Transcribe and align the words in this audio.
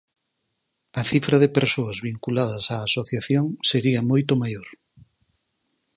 A 1.01 1.03
cifra 1.11 1.37
de 1.43 1.49
persoas 1.57 1.97
vinculadas 2.09 2.63
á 2.73 2.77
asociación 2.81 3.45
sería 3.69 4.07
moito 4.11 4.33
maior. 4.41 4.67